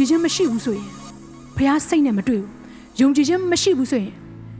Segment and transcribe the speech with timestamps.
[0.00, 0.88] ကြည်ခြင်းမရှိဘူးဆိုရင်
[1.56, 2.50] ဘုရားစိတ်နဲ့မတွေ့ဘူး
[3.00, 4.12] ယုံကြည်ခြင်းမရှိဘူးဆိုရင်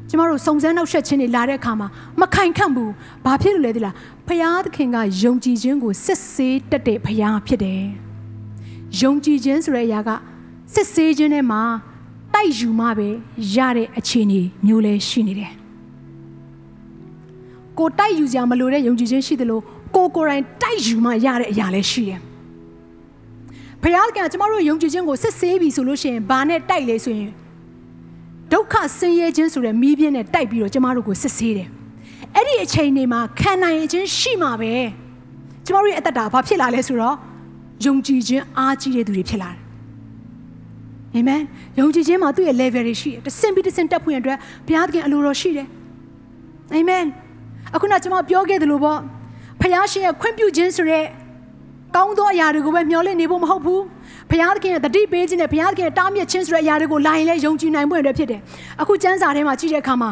[0.08, 1.88] ကျမတို့စုံစမ်းနှောက်ယှက်ခြင်းတွေလာတဲ့အခါမှာ
[2.20, 2.92] မခိုင်ခန့်ဘူး
[3.24, 3.94] ဘာဖြစ်လို့လဲဒီလား
[4.26, 7.82] ဘုရားသခင်ကယုံကြည်ခြင်းကိုစစ်ဆေးတတ်တဲ့ဘုရားဖြစ်တယ်
[9.00, 10.10] ယုံကြည်ခြင်းဆိုတဲ့အရာက
[10.74, 11.62] စစ်ဆေးခြင်းထဲမှာ
[12.34, 13.08] တိုက်ယူမှပဲ
[13.54, 15.52] ရတဲ့အခြေအနေမျိုးလဲရှိနေတယ်
[17.78, 19.60] ကိုတိုက်ယူစရာမလိုတဲ့ယုံကြည်ခြင်းရှိသလို
[19.96, 22.20] ကိုကိုယ်တိုင်တိုက်ယူမှရတဲ့အရာလဲရှိတယ်
[23.82, 27.30] ဖခင်ကကျမတို့ယုံကြည်ခြင်းကိုစစ်ဆေးပြီဆိုလို့ရှိရင်ဘာနဲ့တိုက်လဲဆိုရင်
[28.52, 31.68] ဒုက္ခဆင်းရဲခြင်းဆိုတဲ့မီးပြင်းနဲ့တိုက်ပြီးတော့ကျမတို့ကိုစစ်ဆေးတယ်။
[32.36, 34.72] အဲ့ဒီအချိန်တွေမှာခံနိုင်ခြင်းရှိမှာပဲ။
[35.66, 37.16] ကျမတို့ရဲ့အသက်တာဘာဖြစ်လာလဲဆိုတော့
[37.86, 39.60] ယုံကြည်ခြင်းအားကြီးတဲ့သူတွေဖြစ်လာတယ်။
[41.14, 41.42] အာမင်။
[41.78, 45.66] ယုံကြည်ခြင်းမှာသူ့ရဲ့ level တွေရှိတယ်။တစ်ဆင့်ပြီးတစ်ဆင့်တက်ဖို့ရန်အတွက်ဘုရားသခင်အလိုတော်ရှိတယ်။
[46.74, 47.04] အာမင်။
[47.74, 48.98] အခုနကျွန်မပြောခဲ့သလိုပေါ့
[49.60, 51.04] ဖခင်ရှင်ရဲ့ခွင့်ပြုခြင်းဆိုတဲ့
[51.96, 53.82] ကောင်းသောအရာတွေကိုပဲမျှော်လင့်နေဖို့မဟုတ်ဘူး
[54.30, 58.40] ဘုရားသခင်ရဲ့တတိပေးခြင်းနဲ့ဘုရားသခင်ရဲ့တားမြစ်ခြင်းဆိုတဲ့အရာတွေကိုလာရင်လည်းယုံကြည်နိုင်ဖို့အတွက်ဖြစ်တယ်
[58.80, 60.10] အခုကျမ်းစာထဲမှာကြည့်တဲ့အခါမှာ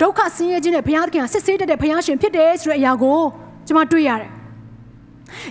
[0.00, 3.20] ဒုက္ခဆင်းရဲခြင်းနဲ့ဘုရားသခင်ကစစ်ဆေးတတ်တဲ့ဘုရားရှင်ဖြစ်တယ်ဆိုတဲ့အရာကို
[3.66, 4.30] ကျွန်မတွေ့ရတယ်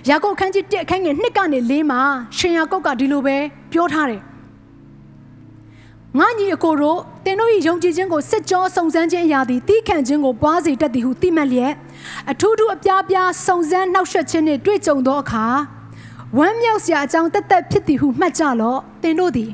[0.08, 2.00] ယာကုပ်ခန်းကြီး1အခန်းငယ်2ကနေ4မှာ
[2.38, 3.36] ရှင်ယာကုပ်ကဒီလိုပဲ
[3.72, 4.20] ပြောထားတယ်
[6.18, 11.72] ငါညီအကိုတို့တင်တို့၏ယုံကြည်ခြင်းကိုစစ်ကြောစုံစမ်းခြင်းအရာသည်တီးခံခြင်းကိုပွားစေတတ်သည်ဟုသိမှတ်လျက်
[12.30, 15.46] အထူးထူးအပြားပြားစုံစမ်းနှောက်ယှက်ခြင်းနှင့်တွေ့ကြုံသောအခါ
[16.38, 19.50] ဝမ်းမြောက်စရာအကြောင်းတက်တက်ဖြစ်သည်ဟုမှတ်ကြလော့တင်တို့သည်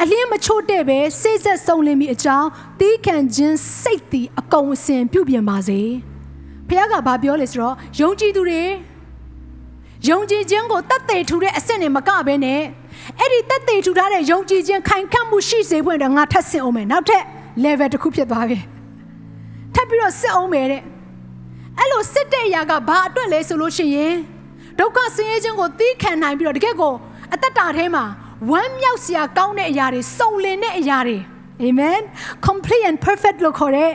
[0.00, 2.48] အလင်းမချို့တဲ့ပဲစိတ်ဆက်ဆုံးလင်းမိအကြောင်း
[2.80, 5.80] တီးခံခြင်းစိတ်သည်အကုန်အစင်ပြုပြင်ပါစေ
[6.68, 8.62] ဖခင်ကဘာပြောလဲဆိုတော့ယုံကြည်သူတွေ
[10.08, 12.62] ယုံကြည်ခြင်းကိုတတ်သိထူတဲ့အဆင့်နဲ့မကဘဲနဲ့
[13.18, 17.22] အဲ့ဒီတက်သေးထူထားတဲ့ယုံကြည်ခြင်းခိုင်ခန့်မှုရှိစေဖို့အတွက်ငါထပ်ဆင့်အောင်မယ်နောက်ထပ်
[17.64, 18.58] level တစ်ခုဖြစ်သွားပြီ
[19.74, 20.82] ထပ်ပြီးတော့စစ်အောင်မယ်တဲ့
[21.78, 24.14] အဲ့လိုစစ်တဲ့အရာကဘာအတွက်လဲဆိုလို့ရှိရင်
[24.78, 26.94] ဒုက္ခဆင်းရဲခြင်းကိုသိခံနိုင်ပြီးတော့တကယ့်ကို
[27.34, 28.04] အသက်တာထဲမှာ
[28.50, 31.18] ဝမ်းမြောက်စရာကောင်းတဲ့အရာတွေစုံလင်တဲ့အရာတွေ
[31.66, 32.02] amen
[32.46, 33.92] complete and perfect လို့ခေါ်တဲ့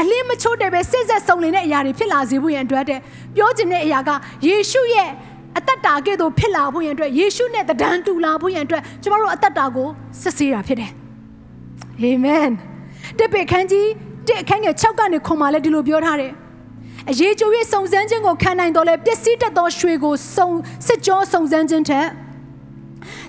[0.00, 3.00] အလင်းမချို့တဲ့ပဲစိတ်ဆက်စုံလင်တဲ့အရာတွေဖြစ်လာစေဖို့ရန်အတွက်တဲ့
[3.36, 4.10] ပြောချင်တဲ့အရာက
[4.46, 5.10] ယေရှုရဲ့
[5.58, 9.88] အသက်တာကဲ့သို့ဖြစ်လာဖို့ရန်အတွက်ယေရှုနဲ့တဒန်းတူလာဖို့ရန်အတွက်ကျမတို့အသက်တာကို
[10.22, 10.90] စစ်ဆေးတာဖြစ်တယ်။
[12.00, 12.50] အာမင်။
[13.18, 13.88] တပိခန်းကြီး
[14.28, 16.32] တဲ့အခန်းငယ်6ကနေခွန်မာလဲဒီလိုပြောထားတယ်။
[17.10, 20.48] အရေးကြို၍စုံစမ်းခြင်းကိုခံနိုင်တော်လဲပျက်စီးတတ်သောရွှေကိုစုံ
[20.86, 22.08] စစ်ကြောစုံစမ်းခြင်းထက်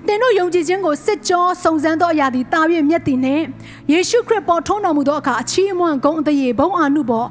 [0.07, 3.43] သင်တို့ယုံကြည်ခြင်းကိုစစ်ကြောစုံစမ်းသောအရာသည်တာ၍မြတ်သည်နှင့်
[3.91, 7.27] ယေရှုခရစ်ပေါ်ထုံးတော်မူသောအခါအချီးအမွမ်းဂုဏ်အသရေဘုံအာနုပေါ်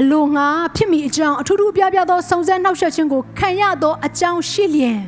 [0.00, 5.00] အလိုငါဖြစ်မိအကြောင်းအထူးထူးပြပြသောစုံစမ်းနှောက်ယှက်ခြင်းကိုခံရသောအကြောင်းရှိလျင်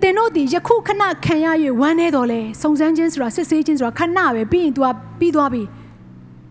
[0.00, 1.46] သင်တို့ဒီယခုခဏခံရ၍
[1.80, 4.82] ဝမ်းနေတော်လဲစုံစမ်းခြင်းဆိုတာစစ်ဆေးခြင်းဆိုတာခဏပဲပြီးရင် तू
[5.18, 5.62] ပြီးသွားပြီ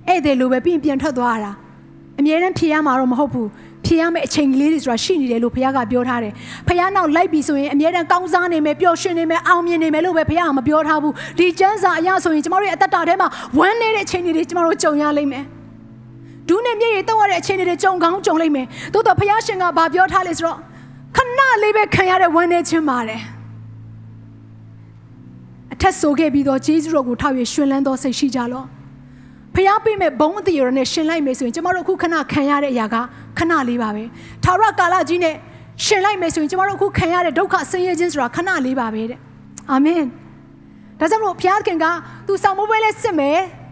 [0.07, 1.51] ဧည့်သည်လိုပဲပြီးရင်ပြန်ထွက်သွားတာ
[2.19, 3.49] အမြဲတမ်းဖြေရမှာတော့မဟုတ်ဘူး
[3.85, 6.33] ဖြေရမယ့်အချိန်ကလေးတွေဆိုတာရှိနေတယ်လို့ဘုရားကပြောထားတယ်။
[6.67, 15.45] ဘုရားနောက်လိုက်ပြီဆိုရင်အမြဲတမ်းကောင်းစားနေမယ်ပျော်ရွှင်နေမယ်အောင်မြင်နေမယ်လို့ပဲဘုရားကမပြောထားဘူး။ဒီကျမ်းစာအရဆိုရင်ကျမတို့ရဲ့အသက်တာထဲမှာဝမ်းနေတဲ့အချိန်တွေကျမတို့ကြုံရလိမ့်မယ်။
[16.47, 20.57] ဒူးနဲ့မျက်ရည်တောက်ရတဲ့အချိန်တွေကြုံကောင်းကြုံလိမ့်မယ်။သို့တော့ဘုရားရှင်ကဘာပြောထားလဲဆိုတော့
[21.15, 23.21] ခဏလေးပဲခံရတဲ့ဝမ်းနေခြင်းပါတယ်။
[25.73, 28.65] အထက်ဆိုခဲ့ပြီးတော့ဂျေဇုတော်ကိုထောက်၍ရှင်လန်းသောစိတ်ရှိကြလော့။
[29.55, 32.95] ဖျားပေးမဲ့ဘုံအတည်ရနဲ့ရှင်လိုက်မယ်ဆိုရင်ကျမတို့အခုခဏခံရတဲ့အရာက
[33.37, 34.03] ခဏလေးပါပဲ။
[34.43, 35.35] ထာဝရကာလကြီးနဲ့
[35.85, 39.19] ရှင်လိုက်မယ်ဆိုရင်ကျမတို့အခုခံရတဲ့ဒုက္ခဆင်းရဲခြင်းဆိုတာခဏလေးပါပဲတဲ့။
[39.71, 40.03] အာမင်။
[40.99, 41.85] ဒါကြောင့်မို့ဘုရားခင်က
[42.27, 43.39] သူဆောင်မပွဲလဲစစ်မယ်။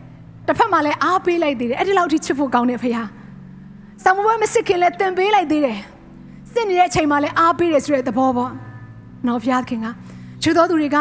[0.47, 3.07] တစ်ဖက်မှာလည်းအားပေးလိုက်သေးတယ်။အဲ့ဒီလောက်ထိချစ်ဖို့ကောင်းတယ်ဖခင်။
[4.03, 5.79] ဆောင်မပွဲမစစ်ခင်လဲတင်ပေးလိုက်သေးတယ်။
[6.53, 8.51] စစ်နေတဲ့အချိန်မှာလည်းအားပေးတယ်ဆိုတဲ့သဘောပေါ့။
[9.27, 9.87] နော်ဘုရားခင်က
[10.43, 10.97] ချစ်တော်သူတွေက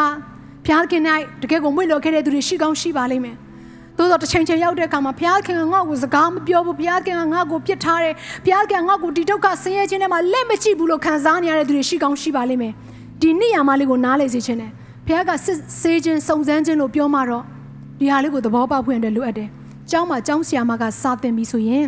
[0.65, 1.01] ဘုရားခင်၌
[1.41, 3.35] တကယ်ကိုမွေ့လျော်ခဲ့တဲ့သူတွေရှိကောင်းရှိပါလိမ့်မယ်။
[3.97, 8.13] သို့တော့တစ်ချိန်ချိန်ရောက်တဲ့အခါမှာဘုရားခင်ကငါ့ကိုစကားမပြောဘူးဘုရားခင်ကငါ့ကိုပြစ်ထားတယ်
[8.45, 12.73] ဘုရားခင်ကငါ့ကိုဒီဒုက္ခဆင်းရဲခြင်းထဲမှာလက်မကြည့်ဘူးလို့ခံစားနေရတဲ့သူတွေရှိကောင်းရှိပါလိမ့်မယ်။
[13.21, 14.71] ဒီနေ့ရမလေးကိုနားလေစေခြင်းနဲ့
[15.07, 17.43] ဘုရားကစစ်ဆေးခြင်းစုံစမ်းခြင်းလို့ပြောမှတော့
[18.01, 19.49] ဒီဟာလေးကိုသဘောပေါက်ဖွင့်တယ်လိုအပ်တယ်။
[19.91, 21.85] ကျောင်းမှာကျောင်းဆရာမကစာသင်ပြီဆိုရင်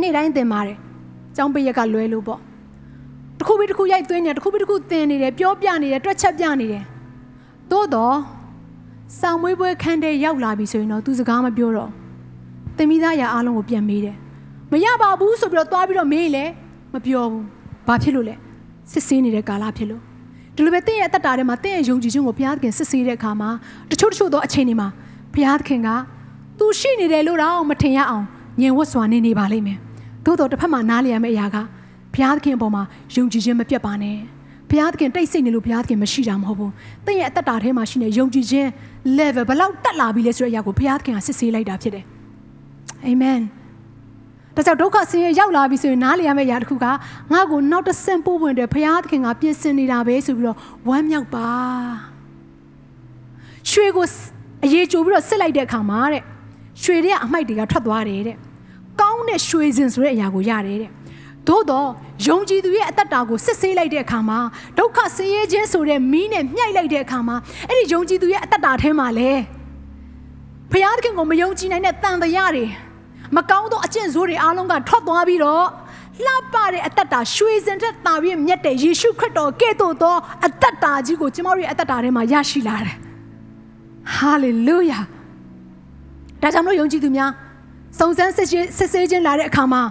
[0.00, 0.78] နေ့တိုင်းသင်ပါတယ်။
[1.36, 2.40] ကျောင်းပိရက်ကလွဲလို့ပေါ့။
[3.38, 6.84] တစ်ခုပြီးတစ်ခုရိုက်သွင်းနေတယ်တစ်ခုပြီးတစ်ခုသင်နေတယ်ပြောပြနေတယ်တွက်ချက်ပြနေတယ်။
[7.70, 8.16] သို့တော့
[9.20, 11.90] ဆောင်မွေးပွဲခန်းတဲ့ရောက်လာပြီဆိုရင်တော့သူစကားမပြောတော့
[12.76, 14.16] သင်မိသားရာအားလုံးကိုပြန်မေးတယ်
[14.72, 16.44] မရပါဘူးဆိုပြီးတော့သွားပြီးတော့မေးလေ
[16.92, 17.44] မပြောဘူး
[17.86, 18.34] ဘာဖြစ်လို့လဲ
[18.92, 20.02] စစ်ဆေးနေတဲ့ကာလဖြစ်လို့
[20.60, 23.50] ဒီလိုပဲတင့်ရဲ့အသက်တာထဲမှာတင့်ရဲ့ယုံကြည်ခြင်းကိုဘုရားသခင်စစ်ဆေးတဲ့အခါမှာ
[23.90, 24.88] တချို့တချို့သောအချိန်တွေမှာ
[25.34, 25.88] ဘုရားသခင်က
[26.58, 28.24] သူရှိနေတယ်လို့တော့မထင်ရအောင်
[28.60, 29.78] ညင်ဝတ်စွာနေနေပါလိမ့်မယ်
[30.24, 31.56] သို့တော့တစ်ဖက်မှာနားလည်ရမယ့်အရာက
[32.14, 32.82] ဘုရားသခင်အပေါ်မှာ
[33.16, 34.16] ယုံကြည်ခြင်းမပြတ်ပါနဲ့
[34.70, 36.72] ဘုရားသခင်တိတ်ဆိတ်နေလို့ဘုရားသခင်မရှိတာမဟုတ်ဘူး
[37.06, 38.68] တင့်ရဲ့အသက်တာထဲမှာရှိနေယုံကြည်ခြင်း
[39.18, 42.04] level ဘယ်လောက်တက်လာပြီလဲဆိုတဲ့အရာကိုဘုရားသခင်ကစစ်ဆေးလိုက်တာဖြစ်တယ်
[43.06, 43.40] အာမင်
[44.56, 50.58] ဒါကြောင့်ဒုက္ခဆင်းရဲရောက်လာပြီဆိုရင်နားလည်ရမယ့်အရာတစ်ခုကငါ့ကိုနောက်တစ်ဆင့်ပို့ဝင်တယ်ဘုရားသခင်ကပြင်ဆင်နေတာပဲဆိုပြီးတော့
[50.88, 51.50] ဝမ်းမြောက်ပါ
[53.70, 54.06] ရွှေကို
[54.64, 56.22] အရေးကြိုပြီးတော့စစ်လိုက်တဲ့အခါမှာတဲ့
[56.82, 58.36] ရွှေတွေကအမိုက်တွေကထွက်သွားတယ်တဲ့
[59.00, 60.90] ကောင်းတဲ့ရွှေစင်ဆိုတဲ့အရာကိုရတယ်တဲ့
[61.48, 61.88] သို့တော့
[62.26, 64.38] ယုံကြည်သူရဲ့အသက်တာကိုစစ်ဆေးလိုက်တဲ့အခါမှာ
[64.78, 67.36] ဒုက္ခဆင်းရဲခြင်းဆိုတဲ့မီးနဲ့မြှိုက်လိုက်တဲ့အခါမှာ
[67.68, 69.30] အဲ့ဒီယုံကြည်သူရဲ့အသက်တာထဲမှာလေ
[70.70, 72.64] ဘုရားသခင်ကိုမယုံကြည်နိုင်တဲ့တန်တရားတွေ
[73.36, 75.64] မကောင်းသောအကျင့်ဆိုးတွေအားလုံးကထွက်သွားပြီးတော့
[76.24, 80.16] လှပတဲ့အသက်တာရွှေစင်တဲ့တာပြည့်မြတ်တဲ့ယေရှုခရစ်တော်ကဲ့သို့သော
[80.46, 82.96] အသက်တာကြီးကိုကျမတို့ရဲ့အသက်တာထဲမှာရရှိလာတယ်။
[84.14, 85.00] ဟာလေလုယာ။
[86.42, 87.30] ဒါကြောင့်မလို့ယုံကြည်သူများ
[87.98, 89.82] စုံစမ်းစစ်ဆေးစစ်ဆေးခြင်းလာတဲ့အခါမှာ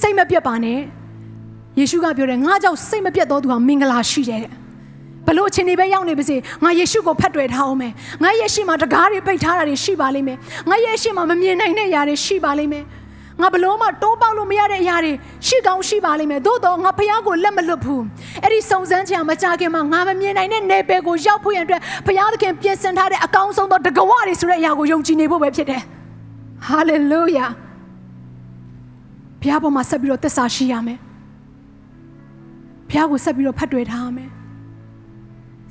[0.00, 0.78] စိတ်မပြတ်ပါနဲ့။
[1.78, 4.52] ယေရှုကပြောတယ်ငါကြောင့်စိတ်မပြတ်သောသူဟာမင်္ဂလာရှိတယ်တဲ့။
[5.26, 7.92] ဘလို့အချိန်တွေပဲရောက်နေပါစေငါယေရှုကိုဖတ်တွေ့ထားအောင်မယ်
[8.22, 10.38] ငါယေရှုမှာတကားတွေပိတ်ထားတာတွေရှိပါလိမ့်မယ်
[10.70, 12.84] ငါယေရှုမှာမမြင်နိုင်တဲ့အရာတွေရှိပါလိမ့်မယ်
[13.40, 15.12] ငါဘလို့မှတိုးပေါက်လို့မရတဲ့အရာတွေ
[15.46, 18.02] ရှိကောင်းရှိပါလိမ့်မယ်သို့တော့ငါဖះကိုလက်မလွတ်ဘူး
[18.42, 25.82] အဲ့ဒီစုံစမ်းခြင်းမကြခင်မှာငါမမြင်နိုင်တဲ့နယ်ပယ်ကိုရောက်ဖို့ရန်အတွက်ဖះသခင်ပြင်ဆင်ထားတဲ့အကောင်းဆုံးသောတကဝတွေဆိုတဲ့အရာကိုယုံကြည်နေဖို့ပဲဖြစ်တယ်
[26.66, 27.46] ဟာလေလုယာ
[29.40, 30.98] ဘုရားပေါ်မှာဆက်ပြီးတော့သစ္စာရှိရမယ်
[32.88, 34.30] ဘုရားကိုဆက်ပြီးတော့ဖတ်တွေ့ထားရမယ်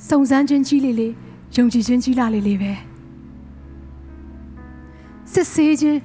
[0.10, 1.14] စုံစမ်းခြင်းကြီးလေးလေး
[1.56, 2.72] ယုံကြည်ခြင်းကြီးလာလေးလေးပဲ
[5.34, 6.00] စစ်ဆေးခြင်း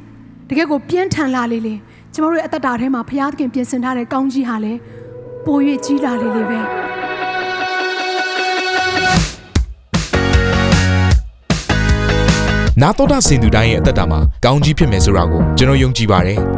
[0.48, 1.78] တကယ်ကိုပြင်းထန်လာလေးလေး
[2.12, 4.78] ကျမတို့ရဲ့အသက်တာထဲမှာဘုရားသခင်ပြင်ဆင်ထားတဲ့ကောင်းကြီးဟာလည်း
[5.46, 6.60] ပို၍ကြီးလာလေးလေးပဲ
[12.82, 16.40] နာတော်တာစင်သူတိုင်းရဲ့အသက်တာမှာကောင်းကြီးဖြစ်မယ်ဆိုတာကိုကျွန်တော်ယုံကြည်ပါတယ်။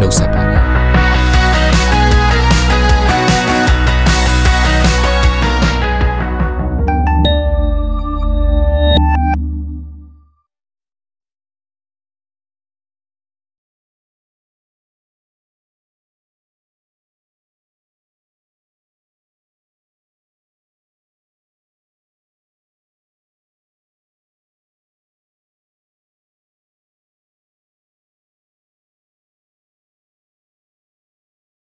[0.00, 0.77] နှုတ်ဆက်ပါတယ်